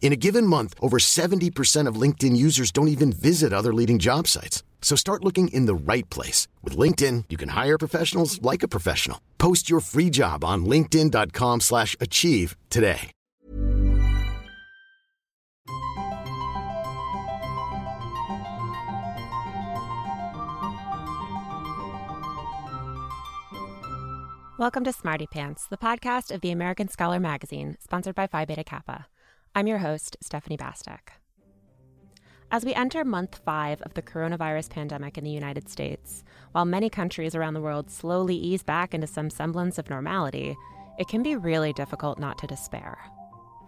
[0.00, 4.26] In a given month, over 70% of LinkedIn users don't even visit other leading job
[4.26, 4.62] sites.
[4.80, 6.48] So start looking in the right place.
[6.62, 9.20] With LinkedIn, you can hire professionals like a professional.
[9.36, 13.10] Post your free job on linkedin.com slash achieve today.
[24.58, 28.64] Welcome to Smarty Pants, the podcast of the American Scholar magazine, sponsored by Phi Beta
[28.64, 29.06] Kappa.
[29.58, 31.14] I'm your host, Stephanie Bastek.
[32.52, 36.88] As we enter month five of the coronavirus pandemic in the United States, while many
[36.88, 40.56] countries around the world slowly ease back into some semblance of normality,
[41.00, 42.98] it can be really difficult not to despair.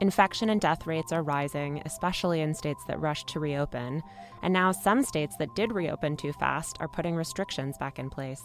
[0.00, 4.00] Infection and death rates are rising, especially in states that rushed to reopen,
[4.44, 8.44] and now some states that did reopen too fast are putting restrictions back in place.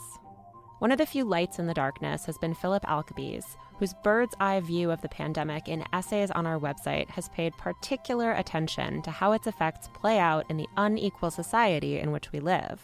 [0.80, 4.60] One of the few lights in the darkness has been Philip Alcabes, whose bird's eye
[4.60, 9.32] view of the pandemic in essays on our website has paid particular attention to how
[9.32, 12.82] its effects play out in the unequal society in which we live.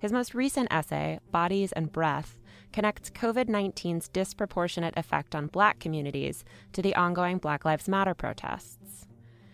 [0.00, 2.40] His most recent essay, Bodies and Breath,
[2.72, 8.81] connects COVID 19's disproportionate effect on black communities to the ongoing Black Lives Matter protests.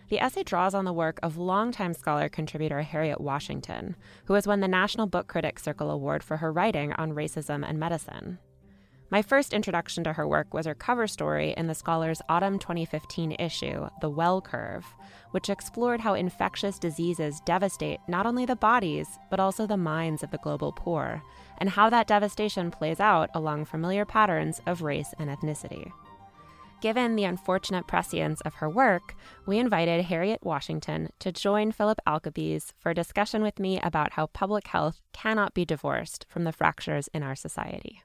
[0.09, 4.59] The essay draws on the work of longtime scholar contributor Harriet Washington, who has won
[4.59, 8.39] the National Book Critics Circle Award for her writing on racism and medicine.
[9.11, 13.35] My first introduction to her work was her cover story in the Scholar's autumn 2015
[13.39, 14.85] issue, The Well Curve,
[15.29, 20.31] which explored how infectious diseases devastate not only the bodies, but also the minds of
[20.31, 21.21] the global poor,
[21.59, 25.91] and how that devastation plays out along familiar patterns of race and ethnicity.
[26.81, 29.13] Given the unfortunate prescience of her work,
[29.45, 34.27] we invited Harriet Washington to join Philip Alcabes for a discussion with me about how
[34.27, 38.01] public health cannot be divorced from the fractures in our society.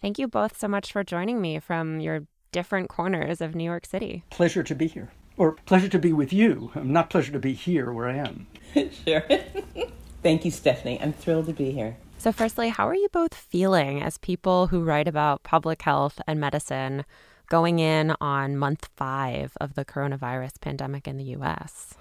[0.00, 3.84] Thank you both so much for joining me from your different corners of New York
[3.84, 4.24] City.
[4.30, 5.12] Pleasure to be here.
[5.36, 6.70] Or pleasure to be with you.
[6.74, 8.46] Um, not pleasure to be here where I am.
[9.06, 9.24] sure.
[10.22, 10.98] Thank you, Stephanie.
[11.00, 11.98] I'm thrilled to be here.
[12.16, 16.38] So, firstly, how are you both feeling as people who write about public health and
[16.38, 17.04] medicine
[17.52, 21.92] going in on month five of the coronavirus pandemic in the US?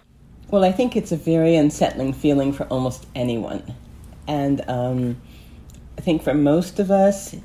[0.49, 3.61] Well, I think it's a very unsettling feeling for almost anyone.
[4.29, 5.21] And um,
[5.97, 7.35] I think for most of us,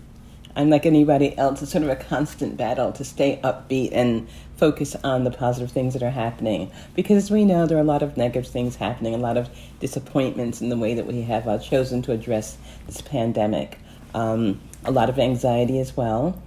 [0.54, 5.24] unlike anybody else, it's sort of a constant battle to stay upbeat and focus on
[5.24, 6.70] the positive things that are happening.
[6.94, 9.50] Because we know there are a lot of negative things happening, a lot of
[9.80, 12.56] disappointments in the way that we have uh, chosen to address
[12.86, 13.78] this pandemic.
[14.14, 16.40] Um, a lot of anxiety as well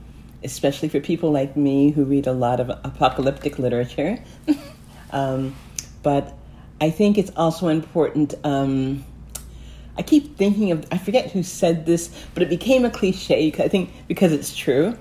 [0.43, 4.17] especially for people like me who read a lot of apocalyptic literature.
[5.11, 5.55] um,
[6.03, 6.33] but
[6.81, 8.35] I think it's also important.
[8.43, 9.03] Um,
[9.97, 13.67] I keep thinking of, I forget who said this, but it became a cliche, I
[13.67, 14.97] think, because it's true.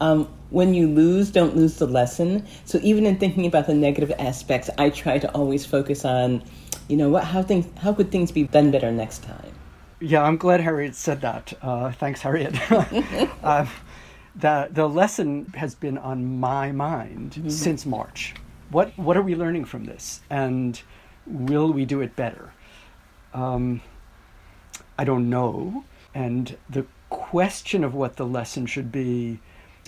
[0.00, 2.46] Um, when you lose, don't lose the lesson.
[2.64, 6.44] So even in thinking about the negative aspects, I try to always focus on,
[6.88, 9.52] you know, what, how things, how could things be done better next time?
[9.98, 11.52] Yeah, I'm glad Harriet said that.
[11.62, 12.54] Uh, thanks, Harriet.
[12.70, 13.66] uh,
[14.36, 17.48] the the lesson has been on my mind mm-hmm.
[17.48, 18.34] since March.
[18.70, 20.80] What what are we learning from this, and
[21.26, 22.52] will we do it better?
[23.32, 23.80] Um,
[24.98, 29.40] I don't know, and the question of what the lesson should be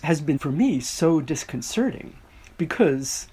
[0.03, 2.16] has been for me so disconcerting
[2.56, 3.28] because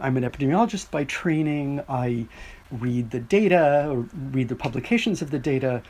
[0.00, 1.82] I'm an epidemiologist by training.
[1.88, 2.26] I
[2.70, 5.82] read the data or read the publications of the data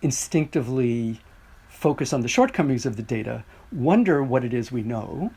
[0.00, 1.20] instinctively
[1.82, 5.32] focus on the shortcomings of the data, wonder what it is we know.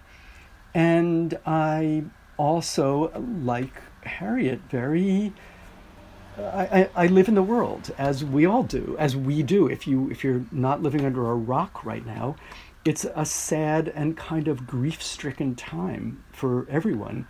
[0.75, 2.03] And I
[2.37, 3.11] also,
[3.43, 5.33] like Harriet, very.
[6.37, 9.67] I, I, live in the world as we all do, as we do.
[9.67, 12.35] If you if you're not living under a rock right now,
[12.83, 17.25] it's a sad and kind of grief-stricken time for everyone.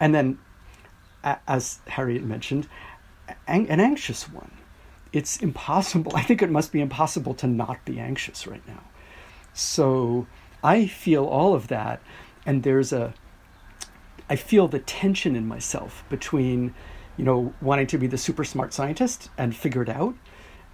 [0.00, 0.38] And then,
[1.46, 2.66] as Harriet mentioned,
[3.46, 4.52] an anxious one
[5.16, 6.12] it's impossible.
[6.20, 8.82] I think it must be impossible to not be anxious right now.
[9.54, 10.26] So
[10.62, 12.00] I feel all of that,
[12.44, 13.14] and there's a,
[14.28, 16.74] I feel the tension in myself between,
[17.16, 20.14] you know, wanting to be the super smart scientist and figure it out,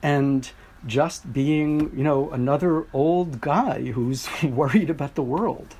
[0.02, 0.50] and
[0.84, 5.76] just being, you know, another old guy who's worried about the world.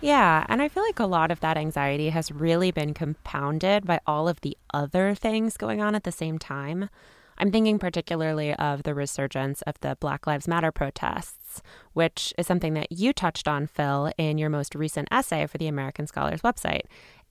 [0.00, 4.00] Yeah, and I feel like a lot of that anxiety has really been compounded by
[4.06, 6.88] all of the other things going on at the same time.
[7.38, 11.62] I'm thinking particularly of the resurgence of the Black Lives Matter protests,
[11.92, 15.68] which is something that you touched on, Phil, in your most recent essay for the
[15.68, 16.82] American Scholars website,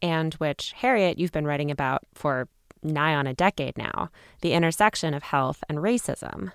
[0.02, 2.48] and which, Harriet, you've been writing about for
[2.84, 4.10] nigh on a decade now
[4.42, 6.52] the intersection of health and racism.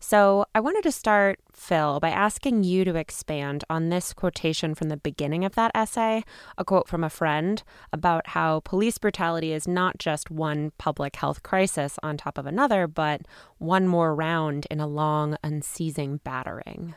[0.00, 4.90] So I wanted to start, Phil, by asking you to expand on this quotation from
[4.90, 6.22] the beginning of that essay,
[6.56, 7.62] a quote from a friend
[7.92, 12.86] about how police brutality is not just one public health crisis on top of another,
[12.86, 13.22] but
[13.58, 16.94] one more round in a long, unceasing battering.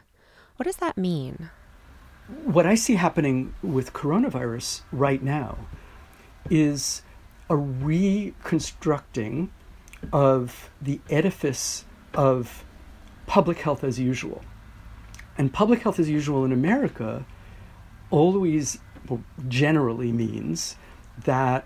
[0.58, 1.50] What does that mean?
[2.46, 5.58] What I see happening with coronavirus right now
[6.52, 7.02] is
[7.50, 9.52] a reconstructing
[10.14, 12.64] of the edifice of
[13.32, 14.42] public health as usual.
[15.38, 17.26] And public health as usual in America
[18.10, 18.78] always
[19.48, 20.76] generally means
[21.24, 21.64] that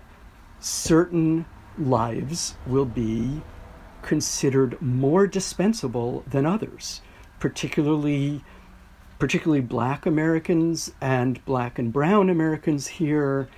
[0.60, 1.44] certain
[1.76, 3.42] lives will be
[4.02, 7.00] considered more dispensable than others,
[7.40, 8.44] particularly
[9.18, 13.48] particularly black Americans and black and brown Americans here.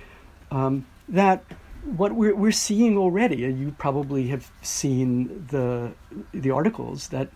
[0.49, 1.43] Um, that
[1.83, 5.91] what we're, we're seeing already, and you probably have seen the
[6.33, 7.29] the articles that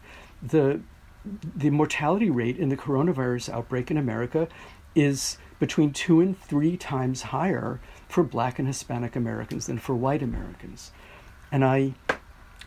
[0.44, 0.82] the
[1.56, 4.48] the mortality rate in the coronavirus outbreak in America
[4.94, 7.80] is between two and three times higher
[8.10, 10.92] for black and Hispanic Americans than for white Americans.
[11.52, 11.94] And I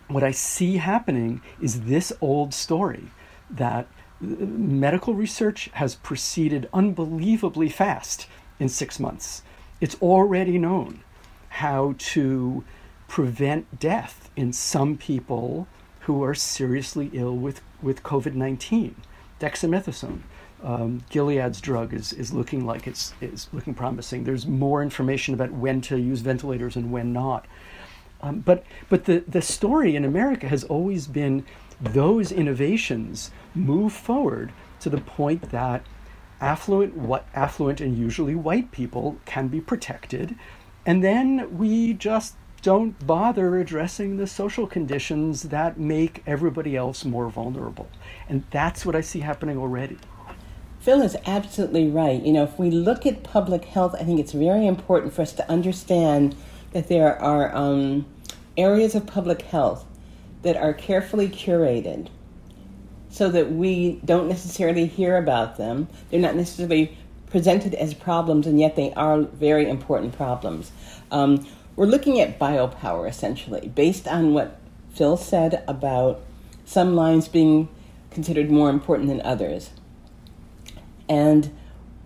[0.09, 3.11] what I see happening is this old story
[3.51, 3.87] that
[4.23, 8.27] uh, medical research has proceeded unbelievably fast
[8.59, 9.43] in six months.
[9.81, 11.01] It's already known
[11.49, 12.65] how to
[13.09, 15.67] prevent death in some people
[16.01, 18.97] who are seriously ill with, with COVID 19.
[19.39, 20.23] Dexamethasone,
[20.63, 24.25] um, Gilead's drug, is, is looking like it's, it's looking promising.
[24.25, 27.47] There's more information about when to use ventilators and when not.
[28.23, 31.45] Um, but but the, the story in America has always been
[31.81, 35.85] those innovations move forward to the point that
[36.41, 40.35] affluent, what affluent and usually white people can be protected,
[40.85, 47.29] and then we just don't bother addressing the social conditions that make everybody else more
[47.29, 47.89] vulnerable.
[48.29, 49.99] And that's what I see happening already.
[50.81, 52.23] Phil is absolutely right.
[52.23, 55.33] You know, if we look at public health, I think it's very important for us
[55.33, 56.37] to understand
[56.73, 58.07] that there are um,
[58.57, 59.85] areas of public health
[60.43, 62.09] that are carefully curated
[63.11, 65.89] so that we don't necessarily hear about them.
[66.11, 66.97] They're not necessarily
[67.31, 70.71] presented as problems, and yet they are very important problems.
[71.11, 74.59] Um, we're looking at biopower essentially, based on what
[74.95, 76.23] Phil said about
[76.65, 77.69] some lines being
[78.11, 79.71] considered more important than others.
[81.09, 81.55] And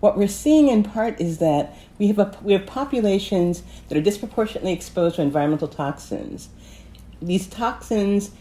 [0.01, 4.01] what we're seeing in part is that we have, a, we have populations that are
[4.01, 6.49] disproportionately exposed to environmental toxins.
[7.21, 8.31] These toxins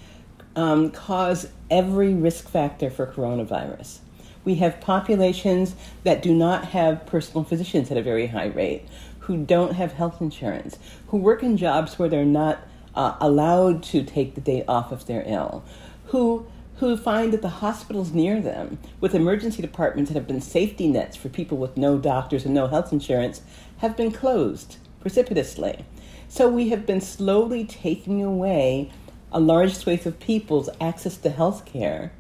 [0.56, 3.98] um, cause every risk factor for coronavirus.
[4.44, 8.88] We have populations that do not have personal physicians at a very high rate
[9.30, 12.58] who don't have health insurance, who work in jobs where they're not
[12.96, 15.62] uh, allowed to take the day off if they're ill,
[16.06, 16.44] who
[16.78, 21.16] who find that the hospitals near them, with emergency departments that have been safety nets
[21.16, 23.42] for people with no doctors and no health insurance,
[23.76, 25.84] have been closed precipitously.
[26.26, 28.90] So we have been slowly taking away
[29.30, 32.10] a large swathe of people's access to health care.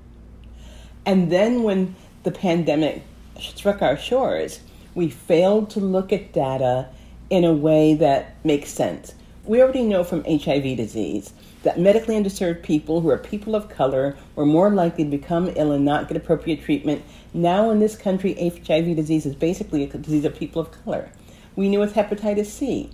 [1.04, 3.02] And then when the pandemic
[3.40, 4.60] struck our shores,
[4.94, 6.88] we failed to look at data
[7.30, 9.14] in a way that makes sense.
[9.44, 11.32] We already know from HIV disease
[11.62, 15.72] that medically underserved people who are people of color were more likely to become ill
[15.72, 17.02] and not get appropriate treatment.
[17.32, 21.10] Now, in this country, HIV disease is basically a disease of people of color.
[21.56, 22.90] We knew with hepatitis C,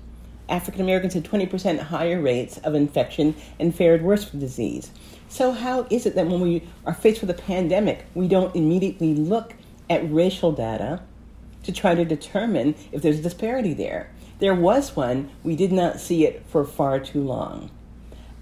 [0.48, 4.90] African Americans had 20% higher rates of infection and fared worse from disease.
[5.28, 9.14] So, how is it that when we are faced with a pandemic, we don't immediately
[9.14, 9.54] look
[9.90, 11.00] at racial data
[11.66, 14.08] to try to determine if there's a disparity there.
[14.38, 17.70] There was one, we did not see it for far too long.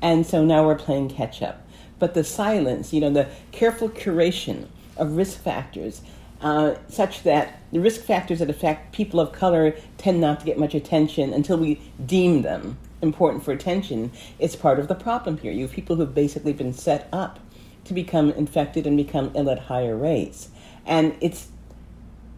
[0.03, 1.67] And so now we're playing catch up.
[1.99, 6.03] But the silence, you know, the careful curation of risk factors,
[6.41, 10.59] uh, such that the risk factors that affect people of color tend not to get
[10.59, 15.53] much attention until we deem them important for attention, is part of the problem here.
[15.53, 17.39] You have people who've basically been set up
[17.85, 20.49] to become infected and become ill at higher rates.
[20.87, 21.49] And it's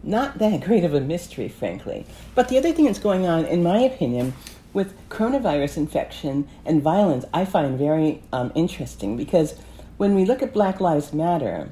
[0.03, 2.05] not that great of a mystery, frankly.
[2.35, 4.33] But the other thing that's going on, in my opinion,
[4.73, 9.55] with coronavirus infection and violence, I find very um, interesting because
[9.97, 11.71] when we look at Black Lives Matter,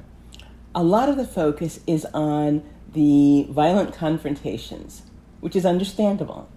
[0.74, 5.02] a lot of the focus is on the violent confrontations,
[5.40, 6.48] which is understandable.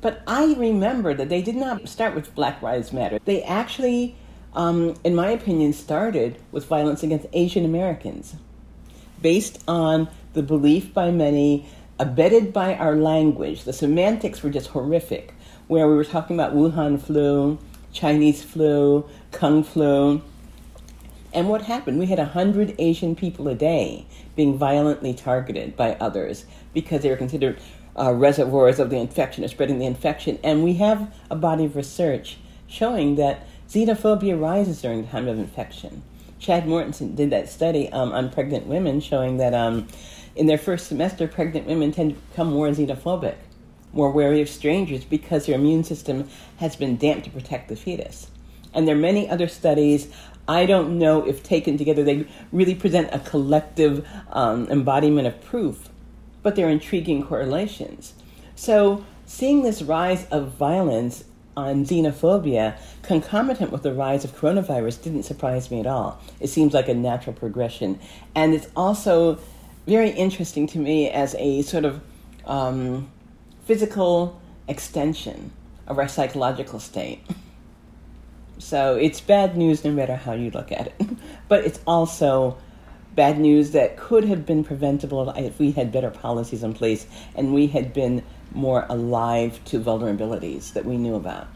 [0.00, 3.18] But I remember that they did not start with Black Lives Matter.
[3.24, 4.16] They actually,
[4.54, 8.36] um, in my opinion, started with violence against Asian Americans
[9.22, 11.66] based on the belief by many,
[11.98, 13.64] abetted by our language.
[13.64, 15.34] The semantics were just horrific,
[15.66, 17.58] where we were talking about Wuhan flu,
[17.92, 20.22] Chinese flu, Kung flu.
[21.32, 21.98] And what happened?
[21.98, 27.16] We had 100 Asian people a day being violently targeted by others because they were
[27.16, 27.58] considered
[27.98, 30.38] uh, reservoirs of the infection or spreading the infection.
[30.44, 35.38] And we have a body of research showing that xenophobia rises during the time of
[35.38, 36.02] infection.
[36.38, 39.88] Chad Mortensen did that study um, on pregnant women showing that um,
[40.36, 43.36] in their first semester, pregnant women tend to become more xenophobic,
[43.92, 46.28] more wary of strangers because their immune system
[46.58, 48.28] has been damped to protect the fetus.
[48.74, 50.08] And there are many other studies.
[50.46, 55.88] I don't know if taken together they really present a collective um, embodiment of proof,
[56.42, 58.12] but they're intriguing correlations.
[58.54, 61.24] So, seeing this rise of violence
[61.56, 66.20] on xenophobia concomitant with the rise of coronavirus didn't surprise me at all.
[66.38, 67.98] It seems like a natural progression.
[68.34, 69.38] And it's also
[69.86, 72.00] very interesting to me as a sort of
[72.44, 73.10] um,
[73.64, 75.52] physical extension
[75.86, 77.22] of our psychological state.
[78.58, 81.08] So it's bad news no matter how you look at it.
[81.48, 82.58] but it's also
[83.14, 87.54] bad news that could have been preventable if we had better policies in place and
[87.54, 91.48] we had been more alive to vulnerabilities that we knew about.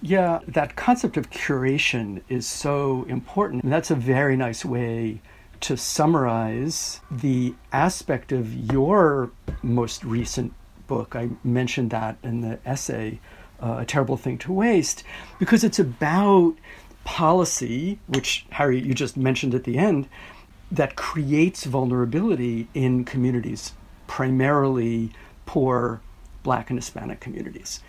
[0.00, 3.64] Yeah, that concept of curation is so important.
[3.64, 5.20] And that's a very nice way
[5.60, 9.30] to summarize the aspect of your
[9.62, 10.52] most recent
[10.86, 11.14] book.
[11.14, 13.20] I mentioned that in the essay,
[13.60, 15.04] uh, A Terrible Thing to Waste,
[15.38, 16.54] because it's about
[17.04, 20.08] policy, which, Harry, you just mentioned at the end,
[20.70, 23.72] that creates vulnerability in communities,
[24.06, 25.10] primarily
[25.46, 26.00] poor
[26.42, 27.80] Black and Hispanic communities.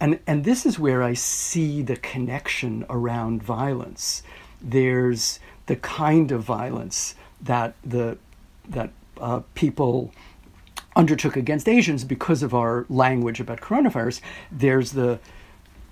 [0.00, 4.22] And, and this is where I see the connection around violence.
[4.60, 8.18] There's the kind of violence that the
[8.68, 10.12] that uh, people
[10.96, 14.20] undertook against Asians because of our language about coronavirus.
[14.50, 15.20] There's the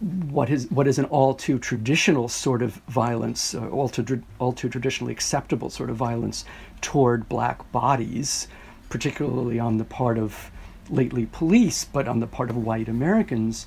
[0.00, 4.52] what is what is an all too traditional sort of violence, uh, all too all
[4.52, 6.44] too traditionally acceptable sort of violence
[6.80, 8.48] toward black bodies,
[8.88, 10.50] particularly on the part of
[10.88, 13.66] lately police, but on the part of white Americans.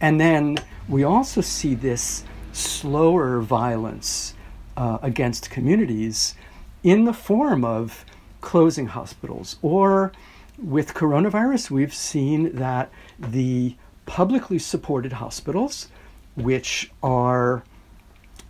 [0.00, 4.34] And then we also see this slower violence
[4.80, 6.34] uh, against communities
[6.82, 8.02] in the form of
[8.40, 9.56] closing hospitals.
[9.60, 10.10] Or
[10.56, 15.88] with coronavirus, we've seen that the publicly supported hospitals,
[16.34, 17.62] which are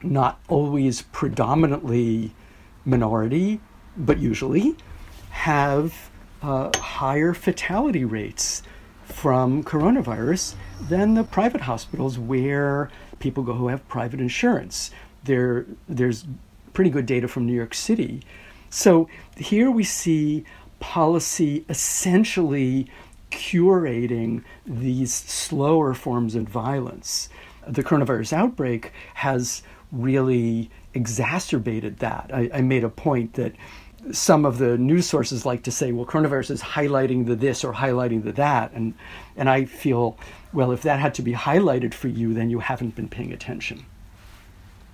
[0.05, 2.33] not always predominantly
[2.85, 3.61] minority,
[3.97, 4.77] but usually
[5.31, 6.11] have
[6.43, 8.63] uh, higher fatality rates
[9.05, 14.93] from coronavirus than the private hospitals where people go who have private insurance.
[15.25, 16.25] There, there's
[16.73, 18.23] pretty good data from New York City.
[18.71, 20.45] So here we see
[20.79, 22.89] policy essentially
[23.31, 27.29] curating these slower forms of violence.
[27.67, 29.63] The coronavirus outbreak has
[29.93, 32.31] really exacerbated that.
[32.33, 33.55] I, I made a point that
[34.13, 37.75] some of the news sources like to say, well, coronavirus is highlighting the this or
[37.75, 38.73] highlighting the that.
[38.73, 38.95] And,
[39.37, 40.17] and I feel,
[40.53, 43.85] well, if that had to be highlighted for you, then you haven't been paying attention.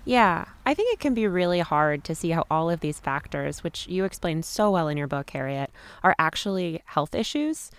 [0.06, 3.64] Yeah, I think it can be really hard to see how all of these factors,
[3.64, 5.72] which you explain so well in your book, Harriet,
[6.04, 7.72] are actually health issues.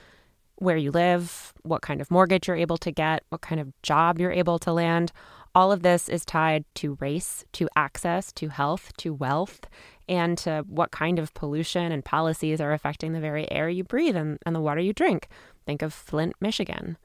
[0.58, 4.20] Where you live, what kind of mortgage you're able to get, what kind of job
[4.20, 5.14] you're able to land.
[5.56, 9.62] All of this is tied to race, to access, to health, to wealth
[10.10, 14.18] and to what kind of pollution and policies are affecting the very air you breathe
[14.18, 15.30] and, and the water you drink.
[15.66, 16.98] Think of Flint, Michigan.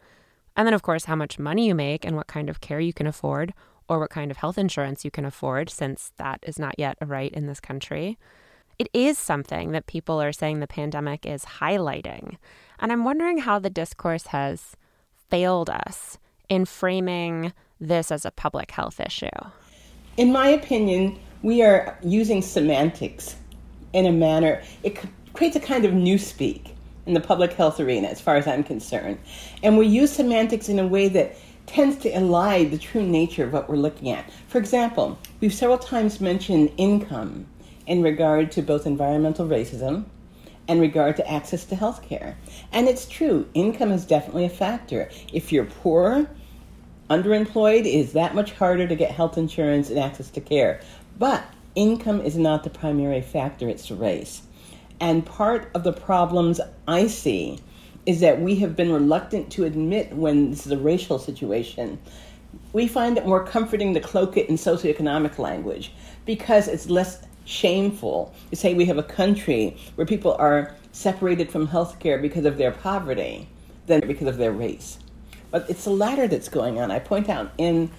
[0.57, 2.93] And then, of course, how much money you make and what kind of care you
[2.93, 3.55] can afford,
[3.89, 7.07] or what kind of health insurance you can afford, since that is not yet a
[7.07, 8.19] right in this country.
[8.79, 12.37] It is something that people are saying the pandemic is highlighting.
[12.79, 14.77] And I'm wondering how the discourse has
[15.31, 19.29] failed us in framing this as a public health issue.
[20.17, 23.37] In my opinion, we are using semantics
[23.93, 24.99] in a manner, it
[25.33, 26.71] creates a kind of newspeak
[27.07, 29.19] in the public health arena, as far as I'm concerned.
[29.63, 31.37] And we use semantics in a way that
[31.67, 34.31] tends to elide the true nature of what we're looking at.
[34.49, 37.47] For example, we've several times mentioned income
[37.87, 40.05] in regard to both environmental racism
[40.69, 42.37] and regard to access to health care.
[42.73, 45.11] And it's true, income is definitely a factor.
[45.33, 46.29] If you're poor,
[47.11, 50.81] underemployed, it is that much harder to get health insurance and access to care.
[51.19, 54.43] But income is not the primary factor, it's race.
[55.01, 57.59] And part of the problems I see
[58.07, 61.99] is that we have been reluctant to admit when this is a racial situation.
[62.73, 65.93] We find it more comforting to cloak it in socioeconomic language
[66.27, 71.69] because it's less shameful to say we have a country where people are separated from
[71.69, 73.49] healthcare because of their poverty
[73.87, 74.99] than because of their race.
[75.51, 76.91] But it's the latter that's going on.
[76.91, 77.91] I point out in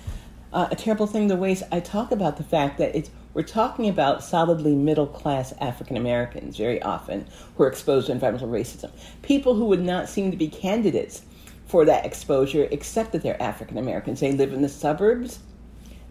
[0.51, 3.89] uh, A Terrible Thing to Waste, I talk about the fact that it's we're talking
[3.89, 7.25] about solidly middle class African Americans very often
[7.55, 8.91] who are exposed to environmental racism.
[9.21, 11.23] People who would not seem to be candidates
[11.65, 14.19] for that exposure except that they're African Americans.
[14.19, 15.39] They live in the suburbs.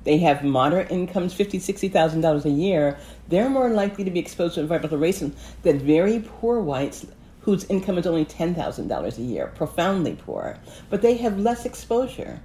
[0.04, 2.98] They have moderate incomes, fifty, sixty thousand dollars a year.
[3.28, 7.06] They're more likely to be exposed to environmental racism than very poor whites
[7.42, 10.58] whose income is only ten thousand dollars a year, profoundly poor.
[10.90, 12.40] But they have less exposure.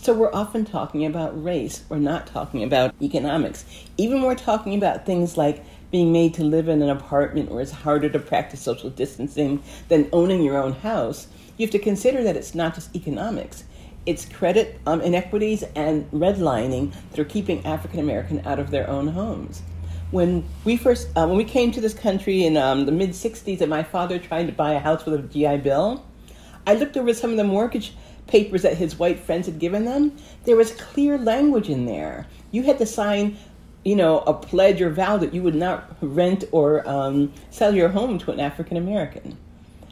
[0.00, 1.82] So we're often talking about race.
[1.88, 3.64] We're not talking about economics.
[3.96, 7.72] Even we're talking about things like being made to live in an apartment where it's
[7.72, 11.26] harder to practice social distancing than owning your own house.
[11.56, 13.64] You have to consider that it's not just economics.
[14.06, 19.08] It's credit um, inequities and redlining that are keeping African American out of their own
[19.08, 19.62] homes.
[20.12, 23.60] When we first, uh, when we came to this country in um, the mid '60s,
[23.60, 26.06] and my father tried to buy a house with a GI Bill,
[26.68, 27.94] I looked over some of the mortgage
[28.28, 32.26] papers that his white friends had given them, there was clear language in there.
[32.50, 33.36] You had to sign,
[33.84, 37.88] you know, a pledge or vow that you would not rent or um, sell your
[37.88, 39.36] home to an African American.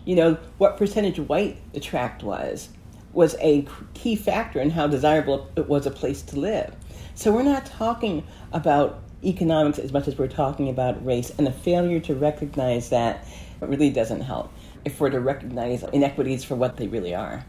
[0.05, 2.69] You know, what percentage white the tract was
[3.13, 6.75] was a key factor in how desirable it was a place to live.
[7.15, 11.53] So we're not talking about economics as much as we're talking about race, and the
[11.53, 13.27] failure to recognize that
[13.61, 14.53] really doesn't help
[14.85, 17.45] if we're to recognize inequities for what they really are.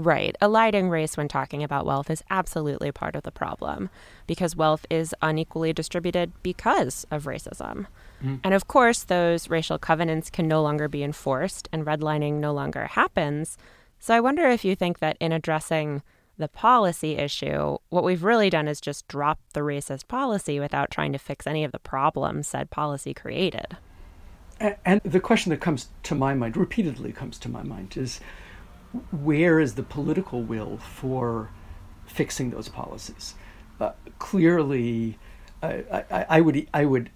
[0.00, 0.34] Right.
[0.40, 3.90] Eliding race when talking about wealth is absolutely part of the problem
[4.26, 7.86] because wealth is unequally distributed because of racism.
[8.24, 8.40] Mm.
[8.42, 12.86] And of course, those racial covenants can no longer be enforced and redlining no longer
[12.86, 13.58] happens.
[13.98, 16.02] So I wonder if you think that in addressing
[16.38, 21.12] the policy issue, what we've really done is just drop the racist policy without trying
[21.12, 23.76] to fix any of the problems said policy created.
[24.58, 28.20] And, and the question that comes to my mind, repeatedly comes to my mind, is
[29.10, 31.50] where is the political will for
[32.06, 33.34] fixing those policies?
[33.80, 35.18] Uh, clearly,
[35.62, 37.10] I, I, I, would I would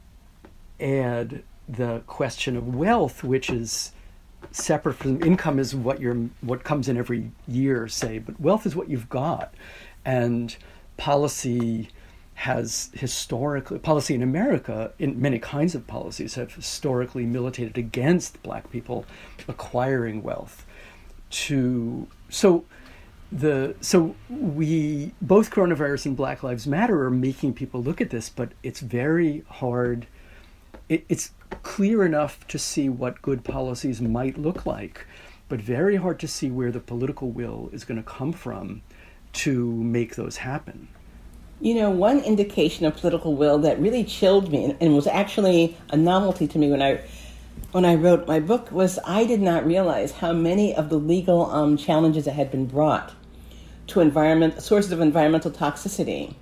[0.80, 3.92] add the question of wealth, which is
[4.50, 8.76] separate from income, is what your what comes in every year, say, but wealth is
[8.76, 9.54] what you've got,
[10.04, 10.56] and
[10.96, 11.88] policy
[12.34, 18.70] has historically policy in America in many kinds of policies have historically militated against black
[18.70, 19.04] people
[19.46, 20.66] acquiring wealth
[21.34, 22.64] to so
[23.32, 28.28] the so we both coronavirus and Black Lives Matter are making people look at this,
[28.28, 30.06] but it's very hard.
[30.88, 35.06] It, it's clear enough to see what good policies might look like,
[35.48, 38.82] but very hard to see where the political will is going to come from
[39.32, 40.86] to make those happen.
[41.60, 45.96] You know, one indication of political will that really chilled me and was actually a
[45.96, 47.00] novelty to me when I
[47.74, 51.50] when I wrote my book was I did not realize how many of the legal
[51.50, 53.12] um, challenges that had been brought
[53.88, 56.36] to environment sources of environmental toxicity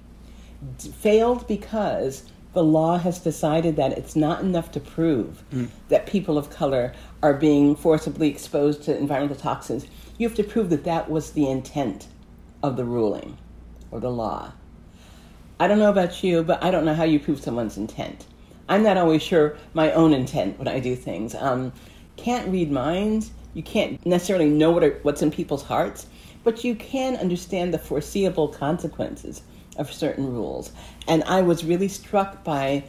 [0.77, 5.71] failed because the law has decided that it's not enough to prove mm.
[5.89, 6.93] that people of color
[7.23, 9.87] are being forcibly exposed to environmental toxins.
[10.19, 12.09] You have to prove that that was the intent
[12.63, 13.39] of the ruling
[13.91, 14.53] or the law.
[15.59, 18.27] I don't know about you, but I don't know how you prove someone's intent.
[18.69, 21.35] I'm not always sure my own intent when I do things.
[21.35, 21.73] Um,
[22.17, 23.31] can't read minds.
[23.55, 26.07] You can't necessarily know what are, what's in people's hearts,
[26.45, 29.43] but you can understand the foreseeable consequences
[29.77, 30.73] of certain rules.
[31.09, 32.85] And I was really struck by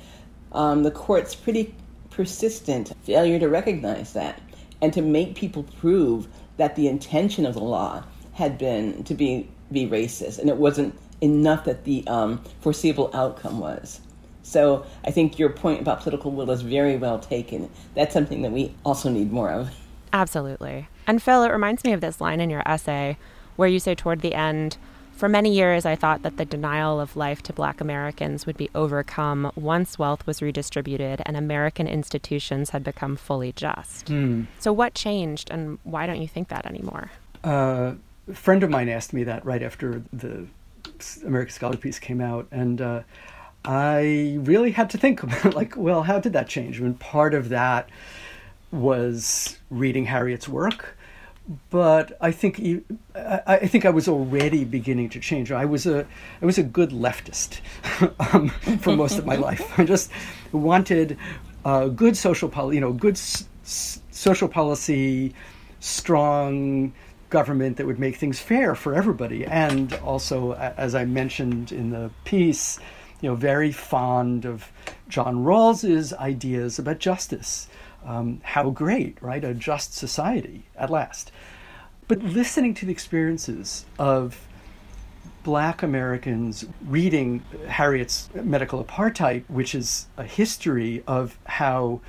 [0.52, 1.74] um, the court's pretty
[2.10, 4.40] persistent failure to recognize that
[4.82, 9.50] and to make people prove that the intention of the law had been to be
[9.72, 14.02] be racist, and it wasn't enough that the um, foreseeable outcome was.
[14.44, 17.70] So I think your point about political will is very well taken.
[17.96, 19.72] That's something that we also need more of.
[20.12, 20.88] Absolutely.
[21.08, 23.18] And Phil, it reminds me of this line in your essay
[23.56, 24.78] where you say toward the end,
[25.14, 28.70] for many years, I thought that the denial of life to black Americans would be
[28.74, 34.08] overcome once wealth was redistributed and American institutions had become fully just.
[34.08, 34.48] Mm.
[34.60, 37.12] So, what changed, and why don't you think that anymore?
[37.44, 37.94] Uh,
[38.28, 40.48] a friend of mine asked me that right after the
[41.26, 43.02] American Scholar piece came out, and uh,
[43.66, 46.80] I really had to think about like, well, how did that change?
[46.80, 47.90] I mean, part of that
[48.72, 50.98] was reading Harriet's work,
[51.70, 52.60] but I think
[53.16, 55.52] I think I was already beginning to change.
[55.52, 56.08] I was a
[56.42, 57.60] I was a good leftist
[58.34, 58.50] um,
[58.80, 59.80] for most of my life.
[59.80, 60.10] I just
[60.52, 61.18] wanted
[61.66, 65.34] uh, good social policy, you know, good s- social policy,
[65.80, 66.94] strong
[67.30, 72.12] government that would make things fair for everybody, and also, as I mentioned in the
[72.26, 72.80] piece,
[73.24, 74.70] you know, very fond of
[75.08, 77.70] John Rawls's ideas about justice.
[78.06, 79.42] Um, how great, right?
[79.46, 81.32] A just society at last.
[82.10, 84.46] But listening to the experiences of
[85.44, 92.02] black Americans reading Harriet's Medical Apartheid, which is a history of how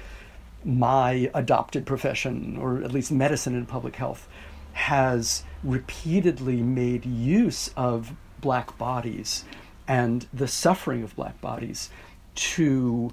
[0.64, 4.26] my adopted profession, or at least medicine and public health,
[4.72, 9.44] has repeatedly made use of black bodies
[9.86, 11.90] and the suffering of black bodies
[12.34, 13.12] to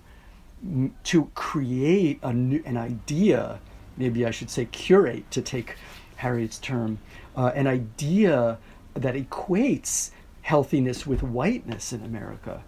[1.03, 3.59] to create a new, an idea
[3.97, 5.75] maybe I should say curate to take
[6.15, 6.99] Harriet's term
[7.35, 8.57] uh, an idea
[8.93, 12.63] that equates healthiness with whiteness in America.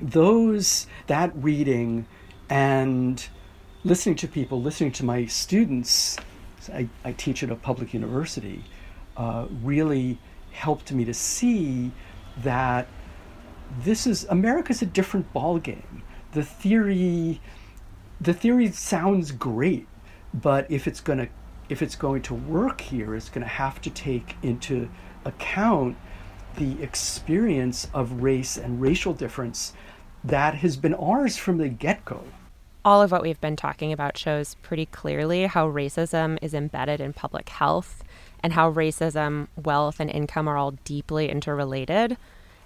[0.00, 2.06] Those, that reading
[2.48, 3.26] and
[3.84, 6.16] listening to people, listening to my students,
[6.72, 8.64] I, I teach at a public university,
[9.16, 10.18] uh, really
[10.52, 11.92] helped me to see
[12.38, 12.88] that
[13.82, 16.02] this is America's a different ballgame.
[16.32, 17.40] The theory,
[18.20, 19.86] the theory sounds great,
[20.34, 21.28] but if it's to
[21.68, 24.88] if it's going to work here, it's going to have to take into
[25.24, 25.96] account
[26.56, 29.72] the experience of race and racial difference
[30.24, 32.22] that has been ours from the get go.
[32.84, 37.12] All of what we've been talking about shows pretty clearly how racism is embedded in
[37.12, 38.04] public health
[38.40, 42.16] and how racism, wealth, and income are all deeply interrelated.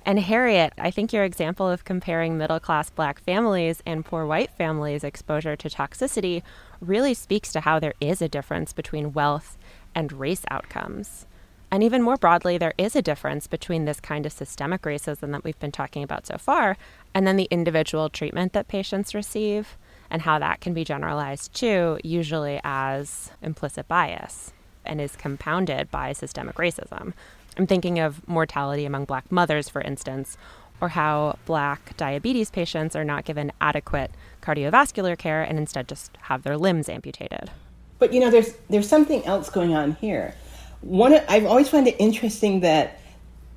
[0.07, 4.51] And Harriet, I think your example of comparing middle class black families and poor white
[4.51, 6.43] families' exposure to toxicity
[6.81, 9.59] really speaks to how there is a difference between wealth
[9.95, 11.27] and race outcomes.
[11.71, 15.45] And even more broadly, there is a difference between this kind of systemic racism that
[15.45, 16.77] we've been talking about so far
[17.15, 19.77] and then the individual treatment that patients receive
[20.11, 24.53] and how that can be generalized too, usually as implicit bias
[24.85, 27.13] and is compounded by systemic racism.
[27.61, 30.39] I'm thinking of mortality among black mothers, for instance,
[30.81, 36.43] or how black diabetes patients are not given adequate cardiovascular care and instead just have
[36.43, 37.51] their limbs amputated.
[37.99, 40.35] But you know, there's there's something else going on here.
[40.81, 42.99] One, I've always found it interesting that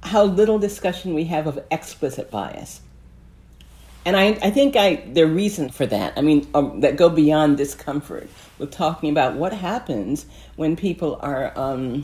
[0.02, 2.82] how little discussion we have of explicit bias,
[4.04, 6.18] and I, I think I there are reasons for that.
[6.18, 10.26] I mean, um, that go beyond discomfort with talking about what happens
[10.58, 12.04] when people are um,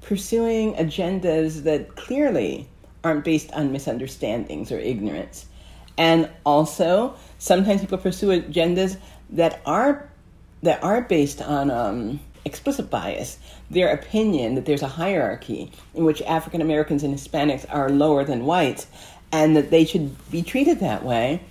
[0.00, 2.68] pursuing agendas that clearly
[3.04, 5.46] aren't based on misunderstandings or ignorance.
[5.96, 8.96] And also, sometimes people pursue agendas
[9.30, 10.08] that are
[10.62, 13.38] that are based on um, explicit bias.
[13.70, 18.44] Their opinion that there's a hierarchy in which African Americans and Hispanics are lower than
[18.44, 18.86] whites,
[19.30, 21.42] and that they should be treated that way,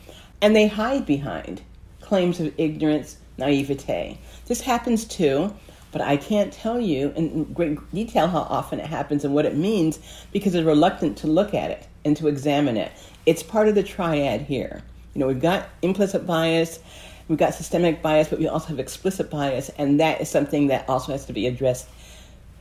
[0.42, 1.62] and they hide behind
[2.02, 4.18] claims of ignorance, naivete.
[4.48, 5.54] This happens too
[5.98, 9.56] but I can't tell you in great detail how often it happens and what it
[9.56, 9.98] means
[10.32, 12.92] because they're reluctant to look at it and to examine it.
[13.26, 14.84] It's part of the triad here.
[15.16, 16.78] You know, we've got implicit bias,
[17.28, 20.88] we've got systemic bias, but we also have explicit bias, and that is something that
[20.88, 21.88] also has to be addressed.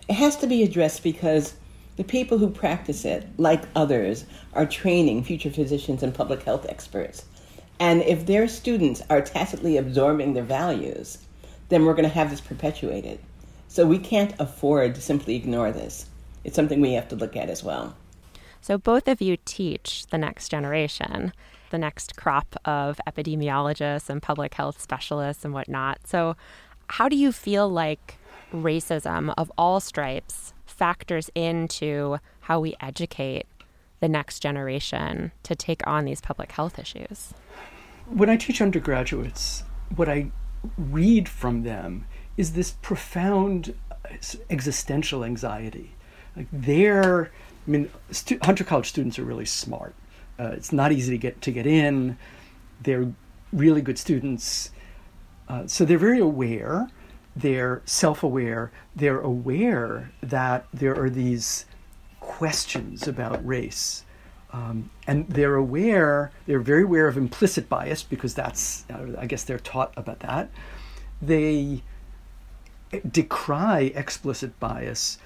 [0.08, 1.52] It has to be addressed because
[1.96, 7.26] the people who practice it, like others, are training future physicians and public health experts.
[7.78, 11.18] And if their students are tacitly absorbing their values,
[11.68, 13.18] then we're going to have this perpetuated.
[13.68, 16.06] So we can't afford to simply ignore this.
[16.44, 17.96] It's something we have to look at as well.
[18.60, 21.32] So both of you teach the next generation,
[21.70, 26.06] the next crop of epidemiologists and public health specialists and whatnot.
[26.06, 26.36] So,
[26.88, 28.18] how do you feel like
[28.52, 33.46] racism of all stripes factors into how we educate
[34.00, 37.34] the next generation to take on these public health issues?
[38.08, 40.30] When I teach undergraduates, what I
[40.76, 43.74] read from them is this profound
[44.50, 45.92] existential anxiety.
[46.36, 47.30] Like they're,
[47.66, 49.94] I mean, stu- Hunter College students are really smart.
[50.38, 52.18] Uh, it's not easy to get to get in.
[52.82, 53.10] They're
[53.52, 54.70] really good students,
[55.48, 56.90] uh, so they're very aware.
[57.34, 58.70] They're self-aware.
[58.94, 61.66] They're aware that there are these
[62.20, 64.04] questions about race
[64.56, 69.44] um, and they're aware, they're very aware of implicit bias because that's, uh, I guess
[69.44, 70.48] they're taught about that.
[71.20, 71.82] They
[73.10, 75.18] decry explicit bias,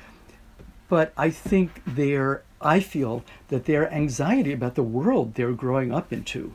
[0.88, 6.12] but I think their, I feel that their anxiety about the world they're growing up
[6.12, 6.54] into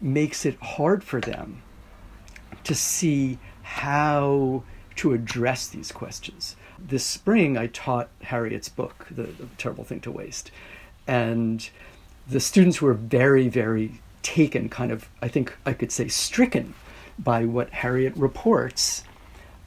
[0.00, 1.62] makes it hard for them
[2.62, 4.62] to see how
[4.94, 6.54] to address these questions.
[6.78, 10.52] This spring, I taught Harriet's book, The, the Terrible Thing to Waste.
[11.08, 11.68] And
[12.32, 16.74] the students were very, very taken, kind of, I think I could say, stricken
[17.18, 19.04] by what Harriet reports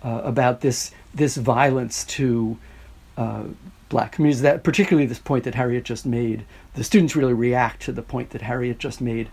[0.04, 2.58] uh, about this, this violence to
[3.18, 3.44] uh,
[3.90, 4.42] black communities.
[4.42, 8.32] That, particularly this point that Harriet just made, the students really react to the point
[8.32, 9.30] that Harriet just made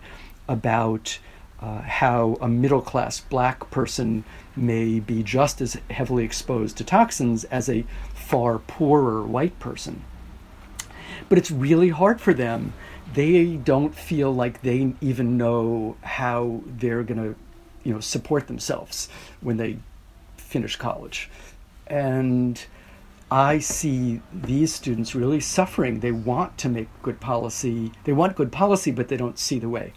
[0.47, 1.19] about
[1.59, 4.23] uh, how a middle class black person
[4.55, 10.03] may be just as heavily exposed to toxins as a far poorer white person.
[11.29, 12.73] But it's really hard for them.
[13.13, 17.35] They don't feel like they even know how they're going to,
[17.83, 19.09] you know, support themselves
[19.41, 19.77] when they
[20.37, 21.29] finish college.
[21.87, 22.63] And
[23.29, 25.99] I see these students really suffering.
[25.99, 27.91] They want to make good policy.
[28.03, 29.93] They want good policy, but they don't see the way.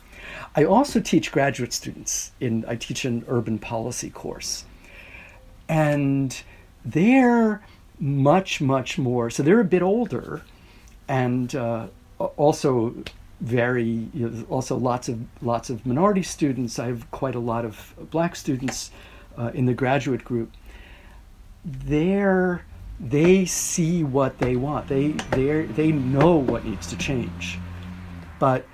[0.54, 4.64] I also teach graduate students in I teach an urban policy course.
[5.68, 6.40] And
[6.84, 7.62] they're
[7.98, 10.42] much, much more, so they're a bit older
[11.08, 12.94] and uh, also
[13.40, 16.78] very, you know, also lots of, lots of minority students.
[16.78, 18.90] I have quite a lot of black students
[19.36, 20.52] uh, in the graduate group.
[21.64, 22.64] They're,
[22.98, 24.88] they see what they want.
[24.88, 27.58] They, they they know what needs to change.
[28.38, 28.64] But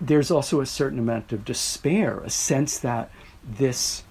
[0.00, 3.10] there's also a certain amount of despair, a sense that
[3.44, 4.04] this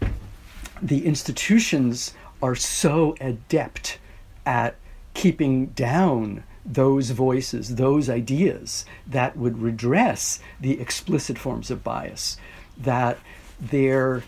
[0.81, 3.97] the institutions are so adept
[4.45, 4.75] at
[5.13, 12.37] keeping down those voices, those ideas that would redress the explicit forms of bias,
[12.77, 13.17] that
[13.59, 14.21] they're,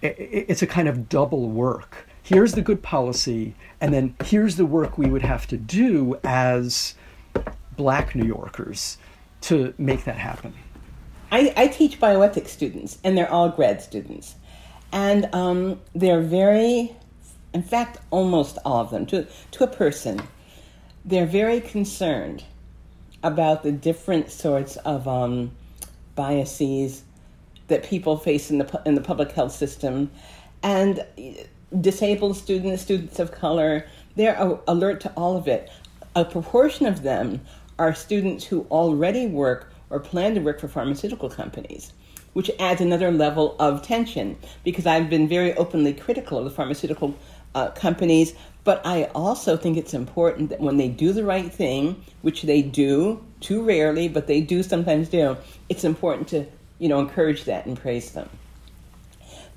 [0.00, 2.08] it's a kind of double work.
[2.22, 6.94] Here's the good policy, and then here's the work we would have to do as
[7.76, 8.96] black New Yorkers
[9.42, 10.54] to make that happen.
[11.30, 14.36] I, I teach bioethics students, and they're all grad students.
[14.92, 16.94] And um, they're very,
[17.54, 20.22] in fact, almost all of them, to, to a person,
[21.04, 22.44] they're very concerned
[23.22, 25.52] about the different sorts of um,
[26.14, 27.02] biases
[27.68, 30.10] that people face in the, in the public health system.
[30.62, 31.04] And
[31.80, 33.86] disabled students, students of color,
[34.16, 34.36] they're
[34.68, 35.70] alert to all of it.
[36.14, 37.40] A proportion of them
[37.78, 41.92] are students who already work or plan to work for pharmaceutical companies
[42.32, 47.14] which adds another level of tension because I've been very openly critical of the pharmaceutical
[47.54, 48.34] uh, companies.
[48.64, 52.62] But I also think it's important that when they do the right thing, which they
[52.62, 55.36] do too rarely, but they do sometimes do,
[55.68, 56.46] it's important to
[56.78, 58.28] you know encourage that and praise them.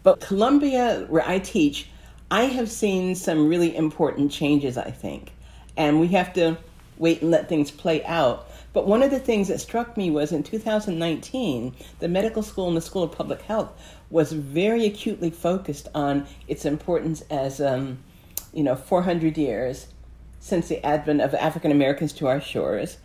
[0.04, 1.88] But Columbia, where I teach,
[2.30, 4.78] I have seen some really important changes.
[4.78, 5.34] I think,
[5.78, 6.58] and we have to
[6.98, 8.50] wait and let things play out.
[8.74, 12.76] But one of the things that struck me was in 2019, the medical school and
[12.76, 13.72] the School of Public Health
[14.10, 17.98] was very acutely focused on its importance as, um,
[18.54, 19.88] you know, 400 years
[20.40, 22.98] since the advent of African Americans to our shores.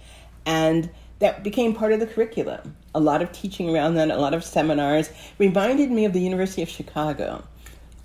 [0.44, 2.76] And that became part of the curriculum.
[2.94, 6.62] A lot of teaching around that, a lot of seminars, reminded me of the University
[6.62, 7.44] of Chicago.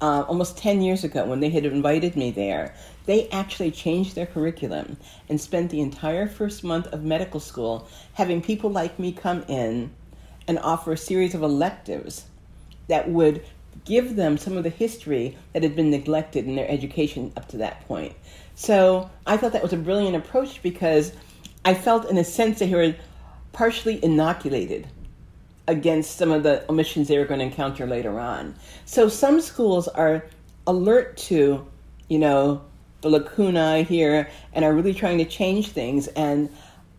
[0.01, 4.25] Uh, almost 10 years ago, when they had invited me there, they actually changed their
[4.25, 4.97] curriculum
[5.29, 9.91] and spent the entire first month of medical school having people like me come in
[10.47, 12.25] and offer a series of electives
[12.88, 13.43] that would
[13.84, 17.58] give them some of the history that had been neglected in their education up to
[17.58, 18.13] that point.
[18.56, 21.12] So I thought that was a brilliant approach because
[21.63, 22.95] I felt, in a sense, that they were
[23.54, 24.88] partially inoculated
[25.67, 28.56] against some of the omissions they were going to encounter later on.
[28.86, 30.26] So some schools are
[30.67, 31.67] alert to,
[32.08, 32.62] you know,
[33.02, 36.08] the lacuna here and are really trying to change things.
[36.10, 36.50] And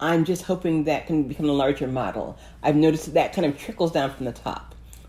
[0.01, 2.39] I'm just hoping that can become a larger model.
[2.63, 4.66] I've noticed that, that kind of trickles down from the top.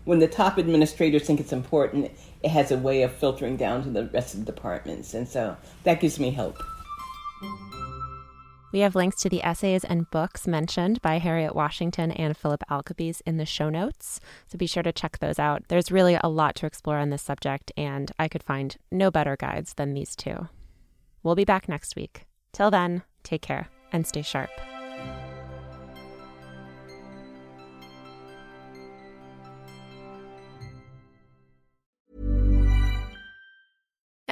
[0.08, 2.10] When the top administrators think it's important,
[2.42, 5.12] it has a way of filtering down to the rest of the departments.
[5.12, 6.62] And so that gives me hope.
[8.72, 13.20] We have links to the essays and books mentioned by Harriet Washington and Philip Alcabes
[13.26, 15.64] in the show notes, so be sure to check those out.
[15.68, 19.36] There's really a lot to explore on this subject, and I could find no better
[19.36, 20.48] guides than these two.
[21.22, 22.24] We'll be back next week.
[22.54, 24.48] Till then, take care and stay sharp.